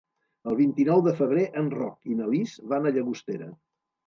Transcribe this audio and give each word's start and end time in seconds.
El 0.51 0.55
vint-i-nou 0.61 1.03
de 1.07 1.13
febrer 1.19 1.43
en 1.61 1.67
Roc 1.75 2.09
i 2.15 2.19
na 2.23 2.31
Lis 2.33 2.57
van 2.73 2.89
a 2.91 2.95
Llagostera. 2.97 3.53